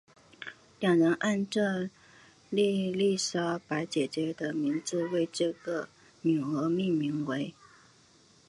[0.79, 1.61] 两人按照
[2.49, 5.87] 伊丽莎白姐姐的名字为这个
[6.23, 7.53] 女儿命名为。